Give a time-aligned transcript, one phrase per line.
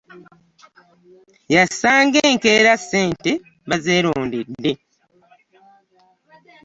[1.55, 3.31] Yasanga enkeera ssente
[3.69, 4.71] bazeerondedde.